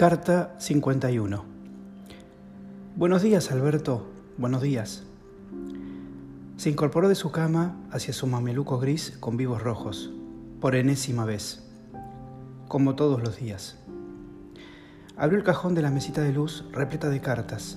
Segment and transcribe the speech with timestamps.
[0.00, 1.44] Carta 51
[2.96, 4.08] Buenos días, Alberto.
[4.38, 5.02] Buenos días.
[6.56, 10.10] Se incorporó de su cama hacia su mameluco gris con vivos rojos,
[10.58, 11.68] por enésima vez,
[12.66, 13.76] como todos los días.
[15.18, 17.76] Abrió el cajón de la mesita de luz repleta de cartas,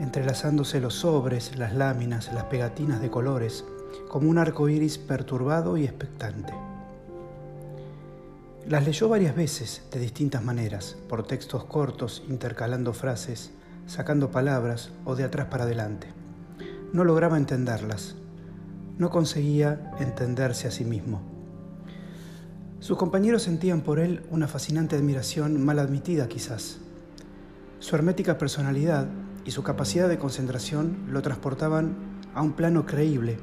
[0.00, 3.66] entrelazándose los sobres, las láminas, las pegatinas de colores,
[4.08, 6.54] como un arco iris perturbado y expectante.
[8.66, 13.50] Las leyó varias veces, de distintas maneras, por textos cortos, intercalando frases,
[13.86, 16.08] sacando palabras o de atrás para adelante.
[16.94, 18.14] No lograba entenderlas.
[18.96, 21.20] No conseguía entenderse a sí mismo.
[22.80, 26.78] Sus compañeros sentían por él una fascinante admiración mal admitida quizás.
[27.80, 29.08] Su hermética personalidad
[29.44, 31.96] y su capacidad de concentración lo transportaban
[32.32, 33.36] a un plano creíble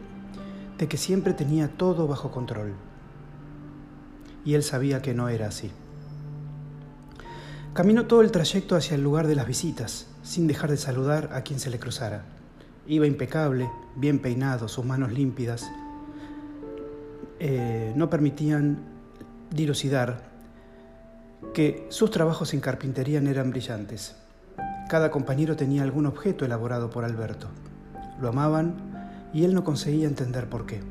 [0.80, 2.73] de que siempre tenía todo bajo control
[4.45, 5.72] y él sabía que no era así.
[7.73, 11.42] Caminó todo el trayecto hacia el lugar de las visitas, sin dejar de saludar a
[11.42, 12.25] quien se le cruzara.
[12.86, 15.66] Iba impecable, bien peinado, sus manos límpidas.
[17.39, 18.80] Eh, no permitían
[19.52, 20.30] dilucidar
[21.53, 24.16] que sus trabajos en carpintería eran brillantes.
[24.89, 27.48] Cada compañero tenía algún objeto elaborado por Alberto.
[28.20, 28.76] Lo amaban
[29.33, 30.81] y él no conseguía entender por qué.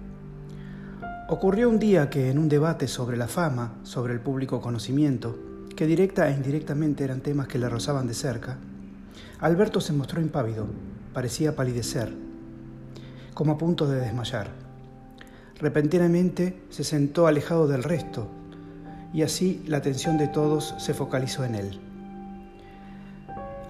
[1.32, 5.38] Ocurrió un día que en un debate sobre la fama, sobre el público conocimiento,
[5.76, 8.58] que directa e indirectamente eran temas que le rozaban de cerca,
[9.38, 10.66] Alberto se mostró impávido,
[11.14, 12.12] parecía palidecer,
[13.32, 14.50] como a punto de desmayar.
[15.60, 18.26] Repentinamente se sentó alejado del resto
[19.14, 21.80] y así la atención de todos se focalizó en él.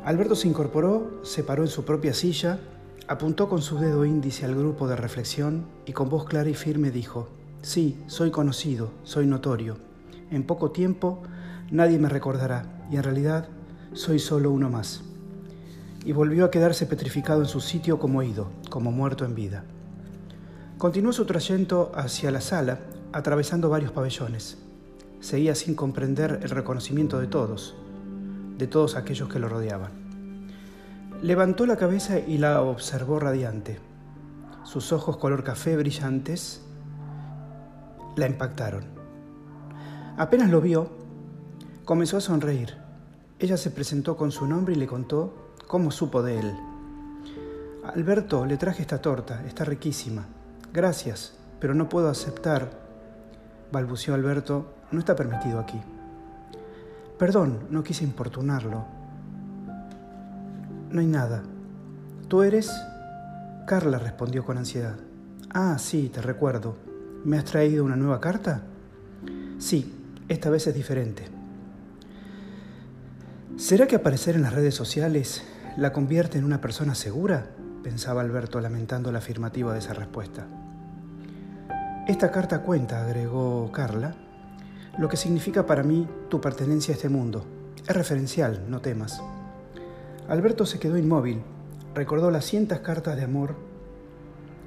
[0.06, 2.58] Alberto se incorporó, se paró en su propia silla,
[3.06, 6.91] apuntó con su dedo índice al grupo de reflexión y con voz clara y firme
[6.91, 7.28] dijo,
[7.62, 9.77] Sí, soy conocido, soy notorio.
[10.30, 11.22] En poco tiempo
[11.70, 13.48] nadie me recordará y en realidad
[13.93, 15.03] soy solo uno más.
[16.06, 19.65] Y volvió a quedarse petrificado en su sitio como ido, como muerto en vida.
[20.78, 22.78] Continuó su trayecto hacia la sala,
[23.12, 24.56] atravesando varios pabellones.
[25.21, 27.77] Seguía sin comprender el reconocimiento de todos,
[28.56, 29.91] de todos aquellos que lo rodeaban.
[31.22, 33.78] Levantó la cabeza y la observó radiante.
[34.65, 36.62] Sus ojos color café brillantes
[38.16, 38.84] la impactaron.
[40.16, 40.91] Apenas lo vio,
[41.84, 42.76] comenzó a sonreír.
[43.38, 46.54] Ella se presentó con su nombre y le contó cómo supo de él.
[47.84, 50.26] Alberto, le traje esta torta, está riquísima.
[50.72, 52.71] Gracias, pero no puedo aceptar,
[53.72, 55.81] balbució Alberto, no está permitido aquí.
[57.19, 58.84] Perdón, no quise importunarlo.
[60.91, 61.42] No hay nada.
[62.28, 62.71] ¿Tú eres?
[63.66, 64.97] Carla respondió con ansiedad.
[65.50, 66.90] Ah, sí, te recuerdo.
[67.22, 68.62] ¿Me has traído una nueva carta?
[69.58, 69.94] Sí,
[70.31, 71.28] esta vez es diferente.
[73.58, 75.44] ¿Será que aparecer en las redes sociales
[75.76, 77.50] la convierte en una persona segura?
[77.82, 80.47] pensaba Alberto lamentando la afirmativa de esa respuesta.
[82.09, 84.14] Esta carta cuenta, agregó Carla,
[84.98, 87.44] lo que significa para mí tu pertenencia a este mundo.
[87.86, 89.22] Es referencial, no temas.
[90.26, 91.42] Alberto se quedó inmóvil,
[91.94, 93.56] recordó las cientas cartas de amor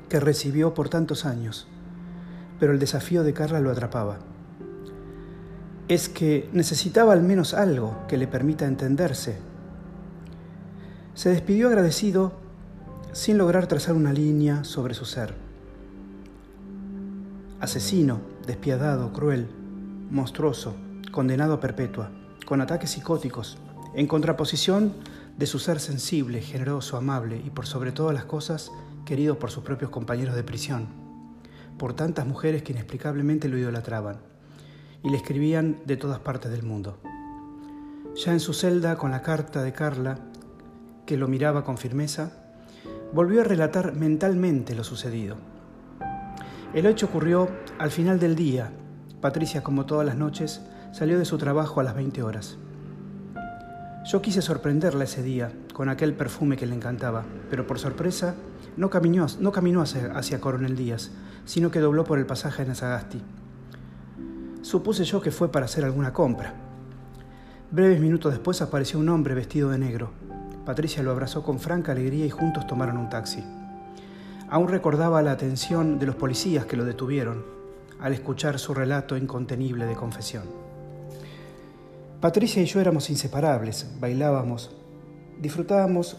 [0.08, 1.68] que recibió por tantos años
[2.60, 4.20] pero el desafío de Carla lo atrapaba.
[5.88, 9.38] Es que necesitaba al menos algo que le permita entenderse.
[11.14, 12.34] Se despidió agradecido
[13.12, 15.36] sin lograr trazar una línea sobre su ser.
[17.60, 19.48] Asesino, despiadado, cruel,
[20.10, 20.76] monstruoso,
[21.12, 22.12] condenado a perpetua,
[22.46, 23.58] con ataques psicóticos,
[23.94, 24.94] en contraposición
[25.38, 28.72] de su ser sensible, generoso, amable y por sobre todas las cosas
[29.06, 31.13] querido por sus propios compañeros de prisión
[31.84, 34.16] por tantas mujeres que inexplicablemente lo idolatraban
[35.04, 36.98] y le escribían de todas partes del mundo.
[38.16, 40.18] Ya en su celda, con la carta de Carla,
[41.06, 42.32] que lo miraba con firmeza,
[43.12, 45.36] volvió a relatar mentalmente lo sucedido.
[46.74, 47.50] El hecho ocurrió
[47.80, 48.72] al final del día.
[49.20, 50.62] Patricia, como todas las noches,
[50.94, 52.58] salió de su trabajo a las 20 horas.
[54.06, 58.36] Yo quise sorprenderla ese día con aquel perfume que le encantaba, pero por sorpresa
[58.76, 61.12] no caminó, no caminó hacia, Coronel Díaz,
[61.46, 63.22] sino que dobló por el pasaje en Sagasti.
[64.62, 66.54] Supuse yo que fue para hacer alguna compra.
[67.72, 70.12] Breves minutos después apareció un hombre vestido de negro.
[70.66, 73.42] Patricia lo abrazó con franca alegría y juntos tomaron un taxi.
[74.50, 77.46] Aún recordaba la atención de los policías que lo detuvieron
[78.02, 80.73] al escuchar su relato incontenible de confesión.
[82.24, 84.72] Patricia y yo éramos inseparables, bailábamos,
[85.42, 86.16] disfrutábamos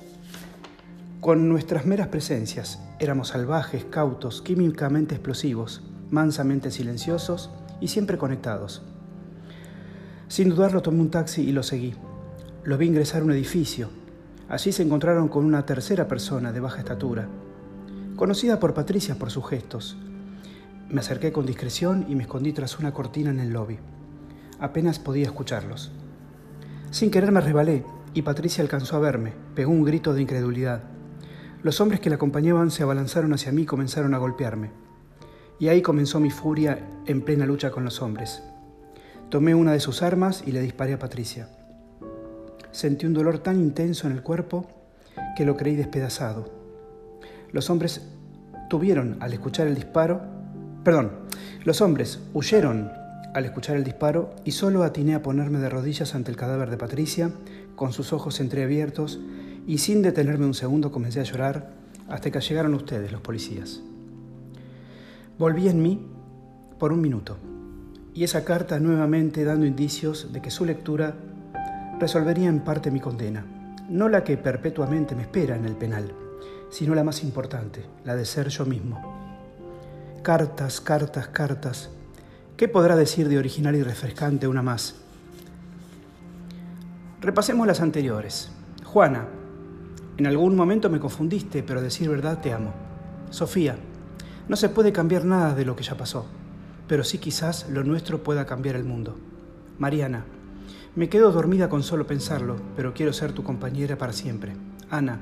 [1.23, 7.49] con nuestras meras presencias éramos salvajes, cautos, químicamente explosivos, mansamente silenciosos
[7.81, 8.83] y siempre conectados.
[10.29, 11.95] Sin dudarlo tomé un taxi y lo seguí.
[12.65, 13.89] Lo vi ingresar a un edificio.
[14.51, 17.29] Allí se encontraron con una tercera persona de baja estatura,
[18.15, 19.97] conocida por Patricia por sus gestos.
[20.91, 23.79] Me acerqué con discreción y me escondí tras una cortina en el lobby.
[24.59, 25.93] Apenas podía escucharlos.
[26.91, 27.85] Sin querer me rebalé
[28.15, 29.33] y Patricia alcanzó a verme.
[29.55, 30.85] Pegó un grito de incredulidad.
[31.63, 34.71] Los hombres que la acompañaban se abalanzaron hacia mí y comenzaron a golpearme.
[35.59, 38.43] Y ahí comenzó mi furia en plena lucha con los hombres.
[39.29, 41.49] Tomé una de sus armas y le disparé a Patricia.
[42.71, 44.67] Sentí un dolor tan intenso en el cuerpo
[45.37, 46.53] que lo creí despedazado.
[47.51, 48.03] Los hombres
[48.69, 50.23] tuvieron, al escuchar el disparo,
[50.85, 51.13] perdón,
[51.65, 52.91] los hombres huyeron
[53.35, 56.77] al escuchar el disparo y solo atiné a ponerme de rodillas ante el cadáver de
[56.77, 57.33] Patricia,
[57.75, 59.21] con sus ojos entreabiertos,
[59.67, 61.73] y sin detenerme un segundo comencé a llorar
[62.09, 63.83] hasta que llegaron ustedes, los policías.
[65.37, 66.07] Volví en mí
[66.79, 67.37] por un minuto,
[68.15, 71.17] y esa carta nuevamente dando indicios de que su lectura
[71.99, 73.45] resolvería en parte mi condena,
[73.89, 76.13] no la que perpetuamente me espera en el penal,
[76.71, 79.03] sino la más importante, la de ser yo mismo.
[80.23, 81.91] Cartas, cartas, cartas,
[82.57, 84.95] ¿Qué podrá decir de original y refrescante una más?
[87.21, 88.53] Repasemos las anteriores.
[88.85, 89.27] Juana,
[90.19, 92.73] en algún momento me confundiste, pero decir verdad te amo.
[93.31, 93.77] Sofía,
[94.47, 96.27] no se puede cambiar nada de lo que ya pasó,
[96.87, 99.17] pero sí quizás lo nuestro pueda cambiar el mundo.
[99.81, 100.25] Mariana,
[100.95, 104.53] me quedo dormida con solo pensarlo, pero quiero ser tu compañera para siempre.
[104.91, 105.19] Ana,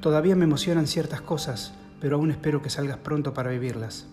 [0.00, 4.06] todavía me emocionan ciertas cosas, pero aún espero que salgas pronto para vivirlas.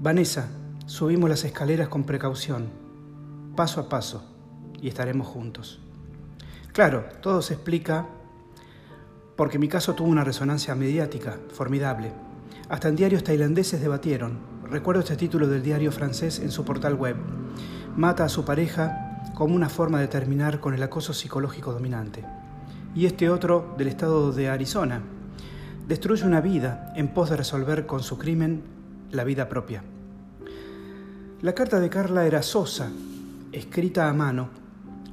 [0.00, 0.48] Vanessa,
[0.88, 2.70] Subimos las escaleras con precaución,
[3.54, 4.24] paso a paso,
[4.80, 5.80] y estaremos juntos.
[6.72, 8.06] Claro, todo se explica
[9.36, 12.10] porque mi caso tuvo una resonancia mediática formidable.
[12.70, 14.38] Hasta en diarios tailandeses debatieron.
[14.64, 17.16] Recuerdo este título del diario francés en su portal web.
[17.94, 22.24] Mata a su pareja como una forma de terminar con el acoso psicológico dominante.
[22.94, 25.02] Y este otro del estado de Arizona.
[25.86, 28.62] Destruye una vida en pos de resolver con su crimen
[29.10, 29.82] la vida propia.
[31.40, 32.90] La carta de Carla era sosa,
[33.52, 34.48] escrita a mano,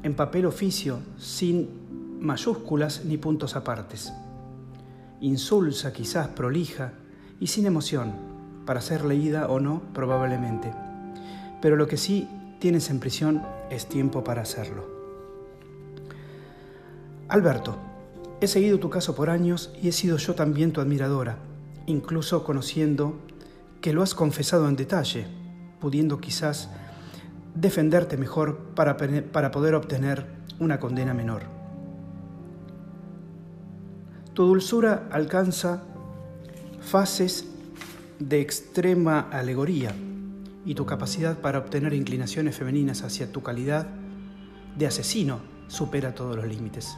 [0.01, 4.11] en papel oficio, sin mayúsculas ni puntos apartes.
[5.21, 6.93] Insulsa, quizás prolija
[7.39, 8.13] y sin emoción,
[8.65, 10.73] para ser leída o no, probablemente.
[11.61, 14.83] Pero lo que sí tienes en prisión es tiempo para hacerlo.
[17.27, 17.77] Alberto,
[18.41, 21.37] he seguido tu caso por años y he sido yo también tu admiradora,
[21.85, 23.13] incluso conociendo
[23.79, 25.44] que lo has confesado en detalle
[25.85, 26.67] pudiendo quizás
[27.53, 30.25] defenderte mejor para, para poder obtener
[30.57, 31.43] una condena menor.
[34.33, 35.83] Tu dulzura alcanza
[36.81, 37.45] fases
[38.17, 39.93] de extrema alegoría
[40.65, 43.85] y tu capacidad para obtener inclinaciones femeninas hacia tu calidad
[44.75, 45.37] de asesino
[45.67, 46.97] supera todos los límites.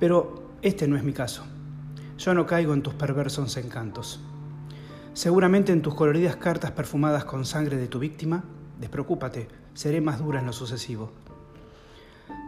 [0.00, 1.44] Pero este no es mi caso.
[2.18, 4.18] Yo no caigo en tus perversos encantos.
[5.14, 8.44] Seguramente en tus coloridas cartas perfumadas con sangre de tu víctima,
[8.80, 11.12] despreocúpate, seré más dura en lo sucesivo.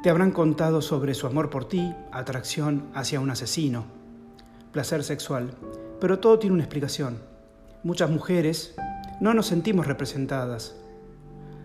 [0.02, 3.84] Te habrán contado sobre su amor por ti, atracción hacia un asesino,
[4.72, 5.50] placer sexual,
[6.00, 7.19] pero todo tiene una explicación.
[7.82, 8.75] Muchas mujeres
[9.21, 10.75] no nos sentimos representadas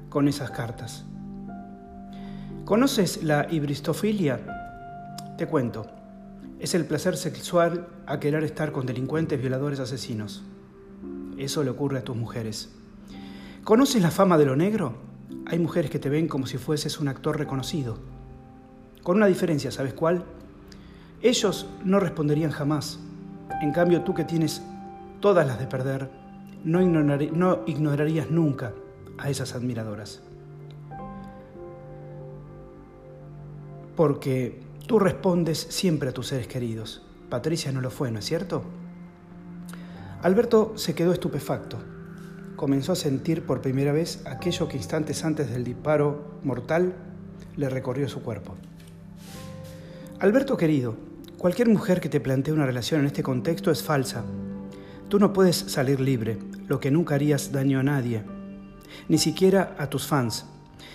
[0.10, 1.06] con esas cartas.
[2.66, 4.42] ¿Conoces la hibristofilia?
[5.38, 5.88] Te cuento.
[6.60, 10.44] Es el placer sexual a querer estar con delincuentes, violadores, asesinos.
[11.40, 12.70] Eso le ocurre a tus mujeres.
[13.64, 14.96] ¿Conoces la fama de lo negro?
[15.46, 17.98] Hay mujeres que te ven como si fueses un actor reconocido.
[19.04, 20.26] Con una diferencia, ¿sabes cuál?
[21.22, 23.00] Ellos no responderían jamás.
[23.62, 24.62] En cambio, tú que tienes
[25.22, 26.10] todas las de perder,
[26.66, 28.74] no, no ignorarías nunca
[29.18, 30.22] a esas admiradoras.
[33.96, 37.02] Porque tú respondes siempre a tus seres queridos.
[37.30, 38.64] Patricia no lo fue, ¿no es cierto?
[40.22, 41.78] Alberto se quedó estupefacto.
[42.58, 46.94] Comenzó a sentir por primera vez aquello que instantes antes del disparo mortal
[47.56, 48.56] le recorrió su cuerpo.
[50.20, 50.98] Alberto querido,
[51.38, 54.26] cualquier mujer que te plantee una relación en este contexto es falsa.
[55.08, 58.24] Tú no puedes salir libre, lo que nunca harías daño a nadie,
[59.08, 60.46] ni siquiera a tus fans.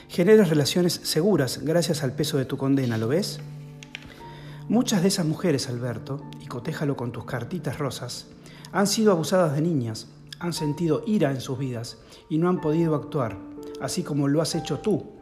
[0.09, 3.41] Generas relaciones seguras gracias al peso de tu condena, ¿lo ves?
[4.69, 8.27] Muchas de esas mujeres, Alberto, y cotéjalo con tus cartitas rosas,
[8.75, 10.09] han sido abusadas de niñas,
[10.41, 11.97] han sentido ira en sus vidas
[12.29, 13.39] y no han podido actuar,
[13.81, 15.13] así como lo has hecho tú,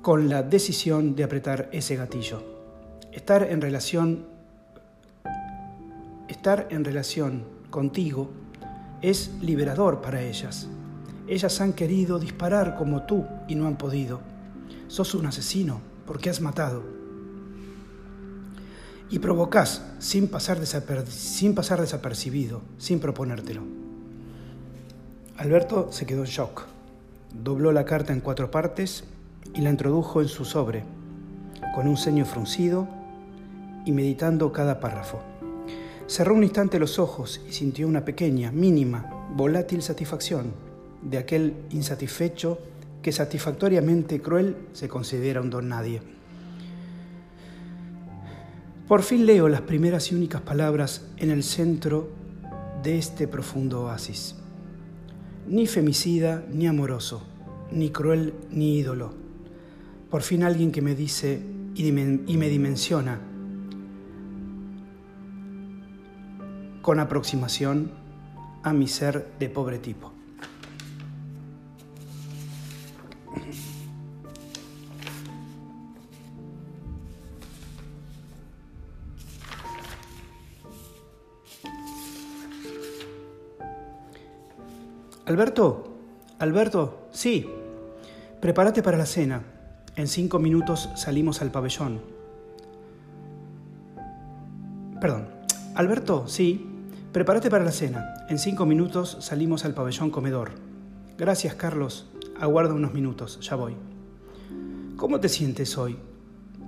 [0.00, 2.40] con la decisión de apretar ese gatillo.
[3.10, 4.26] Estar en relación
[6.28, 8.30] estar en relación contigo
[9.02, 10.68] es liberador para ellas.
[11.26, 14.20] Ellas han querido disparar como tú y no han podido.
[14.86, 16.95] Sos un asesino porque has matado.
[19.08, 23.62] Y provocás sin pasar, desapercibido, sin proponértelo.
[25.36, 26.64] Alberto se quedó en shock.
[27.32, 29.04] Dobló la carta en cuatro partes
[29.54, 30.84] y la introdujo en su sobre,
[31.74, 32.88] con un ceño fruncido
[33.84, 35.20] y meditando cada párrafo.
[36.06, 40.52] Cerró un instante los ojos y sintió una pequeña, mínima, volátil satisfacción
[41.02, 42.58] de aquel insatisfecho
[43.02, 46.15] que satisfactoriamente cruel se considera un don nadie.
[48.88, 52.08] Por fin leo las primeras y únicas palabras en el centro
[52.84, 54.36] de este profundo oasis.
[55.48, 57.24] Ni femicida ni amoroso,
[57.72, 59.12] ni cruel ni ídolo.
[60.08, 61.42] Por fin alguien que me dice
[61.74, 63.20] y me dimensiona
[66.80, 67.90] con aproximación
[68.62, 70.15] a mi ser de pobre tipo.
[85.26, 85.96] Alberto,
[86.38, 87.50] Alberto, sí.
[88.40, 89.42] Prepárate para la cena.
[89.96, 92.00] En cinco minutos salimos al pabellón.
[95.00, 95.26] Perdón.
[95.74, 96.64] Alberto, sí.
[97.12, 98.14] Prepárate para la cena.
[98.28, 100.52] En cinco minutos salimos al pabellón comedor.
[101.18, 102.06] Gracias, Carlos.
[102.38, 103.40] Aguarda unos minutos.
[103.40, 103.74] Ya voy.
[104.96, 105.98] ¿Cómo te sientes hoy?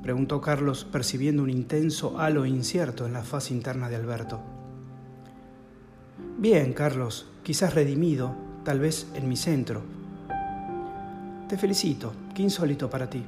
[0.02, 4.40] preguntó Carlos, percibiendo un intenso halo incierto en la faz interna de Alberto.
[6.38, 9.80] Bien, Carlos, quizás redimido, tal vez en mi centro.
[11.48, 13.24] Te felicito, qué insólito para ti.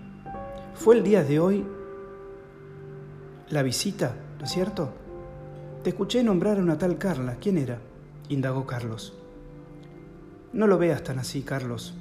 [0.74, 1.64] Fue el día de hoy
[3.48, 4.92] la visita, ¿no es cierto?
[5.82, 7.36] Te escuché nombrar a una tal Carla.
[7.40, 7.78] ¿Quién era?
[8.28, 9.14] indagó Carlos.
[10.52, 11.94] No lo veas tan así, Carlos.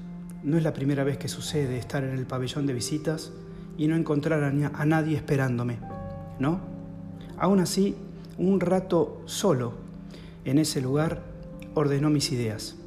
[0.43, 3.31] No es la primera vez que sucede estar en el pabellón de visitas
[3.77, 5.79] y no encontrar a, nadie esperándome,
[6.39, 6.59] ¿no?
[7.37, 7.95] Aún así,
[8.37, 9.75] un rato solo
[10.43, 11.21] en ese lugar
[11.73, 12.78] ordenó mis ideas.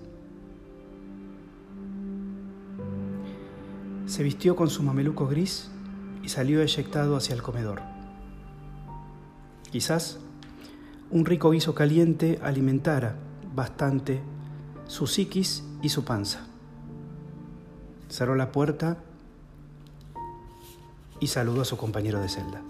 [4.12, 5.70] Se vistió con su mameluco gris
[6.22, 7.80] y salió eyectado hacia el comedor.
[9.70, 10.18] Quizás
[11.10, 13.16] un rico guiso caliente alimentara
[13.54, 14.20] bastante
[14.86, 16.44] su psiquis y su panza.
[18.10, 18.98] Cerró la puerta
[21.18, 22.60] y saludó a su compañero de celda.